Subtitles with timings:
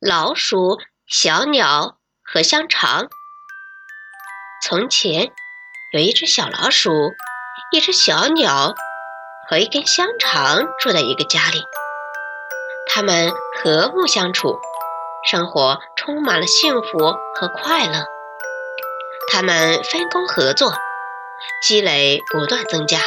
[0.00, 3.10] 老鼠、小鸟和香肠。
[4.64, 5.30] 从前
[5.92, 6.90] 有一只小老鼠、
[7.70, 8.74] 一只小鸟
[9.46, 11.62] 和一根香肠住在一个家里，
[12.88, 13.30] 它们
[13.62, 14.58] 和睦相处，
[15.30, 18.06] 生活充满了幸福和快乐。
[19.30, 20.72] 它们分工合作，
[21.62, 23.00] 积累不断增加，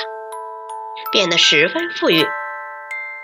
[1.12, 2.24] 变得十分富裕。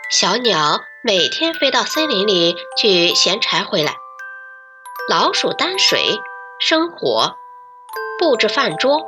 [0.09, 3.95] 小鸟每天飞到森林里去衔柴回来，
[5.08, 6.22] 老鼠担水、
[6.59, 7.38] 生火、
[8.20, 9.08] 布置饭桌，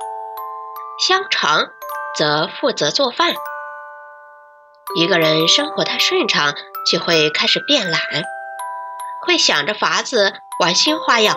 [1.05, 1.67] 香肠
[2.15, 3.33] 则负责做饭。
[4.95, 6.55] 一个人生活太顺畅，
[6.89, 8.01] 就会开始变懒，
[9.25, 10.31] 会想着法子
[10.61, 11.35] 玩新花样。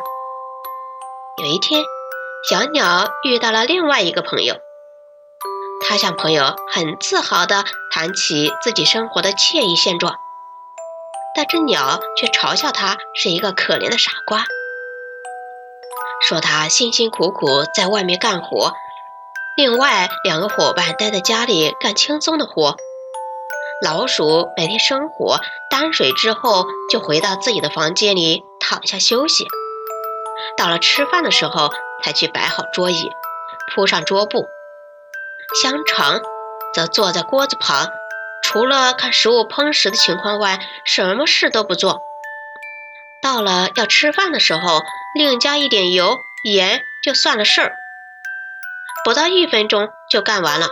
[1.39, 1.83] 有一天，
[2.49, 4.55] 小鸟遇到了另外一个朋友。
[5.87, 10.15] 他向朋友很自豪地谈起自己生活的惬意现状，
[11.35, 14.45] 但这鸟却嘲笑他是一个可怜的傻瓜，
[16.29, 18.73] 说他辛辛苦苦在外面干活，
[19.57, 22.77] 另外两个伙伴待在家里干轻松的活。
[23.83, 29.45] 老鼠每天生火、担水之后，就回到自己的房间里躺下休息，
[30.57, 31.71] 到了吃饭的时候
[32.03, 33.11] 才去摆好桌椅，
[33.75, 34.47] 铺上桌布。
[35.61, 36.21] 香肠
[36.73, 37.89] 则坐在锅子旁，
[38.55, 42.03] 除了看食物烹食的情况外，什么事都不做。
[43.21, 44.81] 到了要吃饭的时候，
[45.17, 47.75] 另加一点油盐就算了事儿，
[49.05, 50.69] 不到一分钟就干完了。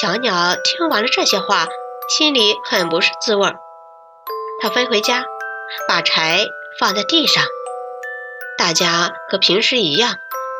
[0.00, 1.68] 小鸟听完了这些话，
[2.18, 3.54] 心里很不是滋味儿。
[4.60, 5.22] 它飞回家，
[5.86, 6.44] 把柴
[6.80, 7.44] 放在地上，
[8.58, 10.16] 大家和平时一样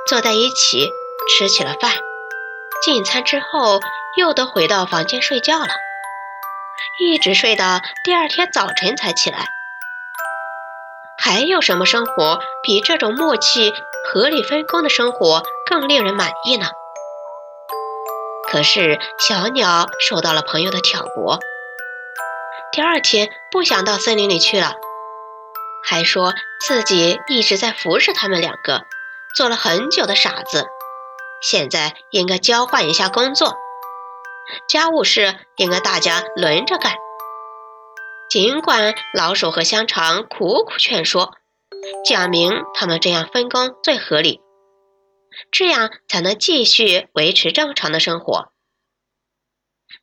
[0.06, 0.88] 坐在一起
[1.28, 1.90] 吃起了饭。
[2.84, 3.80] 进餐之后，
[4.16, 5.68] 又都回到房间睡觉了，
[7.00, 9.48] 一直睡到第二天早晨才起来。
[11.18, 13.72] 还有什么生活比这种默契、
[14.06, 16.66] 合理分工的生活更令人满意呢？
[18.46, 21.38] 可是小鸟受到了朋友的挑拨，
[22.72, 24.74] 第二天不想到森林里去了，
[25.82, 28.82] 还说自己一直在服侍他们两个，
[29.34, 30.66] 做了很久的傻子。
[31.40, 33.56] 现在应该交换一下工作，
[34.68, 36.94] 家务事应该大家轮着干。
[38.30, 41.34] 尽管老鼠和香肠苦苦劝说，
[42.04, 44.40] 讲明他们这样分工最合理，
[45.52, 48.52] 这样才能继续维持正常的生活。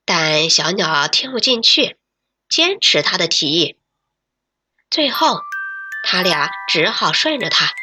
[0.06, 1.97] 但小鸟听不进去，
[2.47, 3.78] 坚持他的提议。
[4.90, 5.40] 最后，
[6.03, 7.73] 他俩只好顺着他。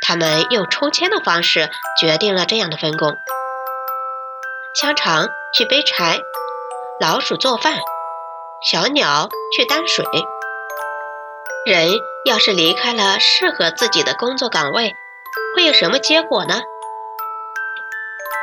[0.00, 3.14] 他们用抽签的方式决定了这样的分工：
[4.74, 6.18] 香肠去背柴，
[6.98, 7.78] 老鼠做饭，
[8.60, 10.04] 小鸟去担水。
[11.64, 11.92] 人
[12.24, 14.92] 要是离开了适合自己的工作岗位，
[15.54, 16.60] 会有什么结果呢？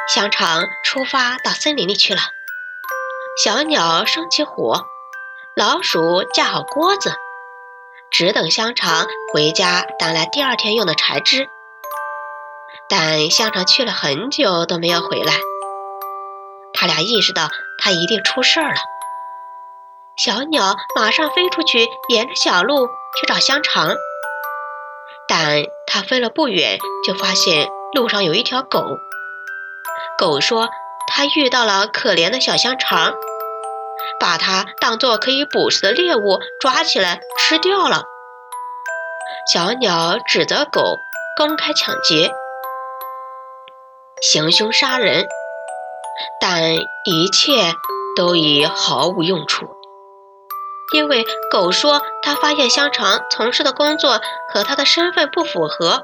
[0.08, 2.22] 香肠出发到森林里去了，
[3.44, 4.86] 小鸟生起火，
[5.54, 7.14] 老鼠架好锅子。
[8.10, 11.50] 只等香肠回家担来第二天用的柴枝，
[12.88, 15.34] 但香肠去了很久都没有回来。
[16.74, 18.80] 他俩意识到他一定出事儿了。
[20.18, 23.96] 小鸟马上飞出去，沿着小路去找香肠。
[25.28, 28.84] 但它飞了不远，就发现路上有一条狗。
[30.18, 30.70] 狗说
[31.08, 33.14] ：“它遇到了可怜的小香肠。”
[34.20, 38.04] 把它当做可以捕食的猎物抓起来吃掉了。
[39.52, 41.00] 小鸟指责狗
[41.38, 42.32] 公开抢劫、
[44.22, 45.28] 行凶杀人，
[46.40, 47.74] 但一切
[48.16, 49.66] 都已毫无用处，
[50.94, 54.22] 因为狗说他发现香肠从事的工作
[54.54, 56.04] 和他的身份不符合，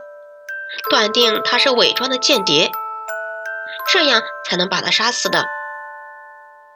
[0.90, 2.72] 断定他是伪装的间谍，
[3.92, 5.46] 这样才能把他杀死的。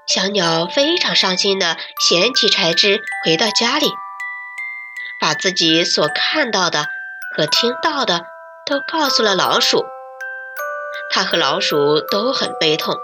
[0.08, 1.78] 小鸟非常伤心地
[2.10, 3.88] 捡起柴枝，回到家里，
[5.22, 6.88] 把自己所看到的
[7.38, 8.26] 和听到的
[8.66, 9.86] 都告诉了老鼠。
[11.14, 12.96] 它和老鼠都很悲痛，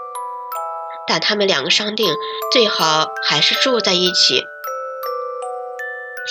[1.08, 2.14] 但他们两个商定，
[2.52, 4.44] 最好还是住在一起。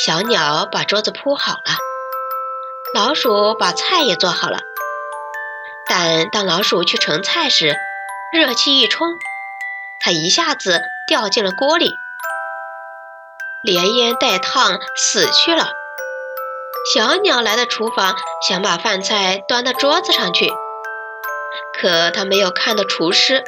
[0.06, 1.74] 小鸟把桌子铺好了，
[2.94, 4.60] 老鼠把菜也做好了。
[5.90, 7.76] 但当老鼠去盛菜时，
[8.32, 9.08] 热气一冲。
[10.00, 11.90] 它一下子掉进了锅里，
[13.64, 15.72] 连烟带烫死去了。
[16.94, 18.16] 小鸟来到厨房，
[18.48, 20.54] 想把饭菜端到桌子上去，
[21.82, 23.44] 可它没有看到厨师。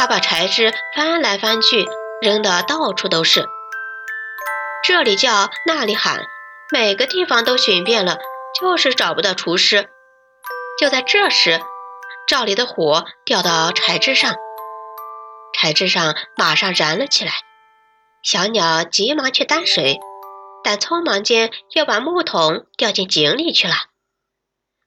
[0.00, 1.86] 他把柴枝翻来翻去，
[2.22, 3.46] 扔得到处都是。
[4.82, 6.24] 这里叫，那里喊，
[6.72, 8.18] 每个地方都寻遍了，
[8.58, 9.90] 就是找不到厨师。
[10.78, 11.60] 就在这时，
[12.26, 14.36] 灶里的火掉到柴枝上，
[15.52, 17.32] 柴枝上马上燃了起来。
[18.22, 20.00] 小鸟急忙去担水，
[20.64, 23.74] 但匆忙间又把木桶掉进井里去了，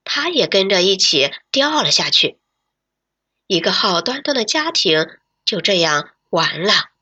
[0.04, 2.40] 它也跟着一起掉了下去。
[3.48, 5.08] 一个好端端的家庭
[5.46, 6.93] 就这样完了。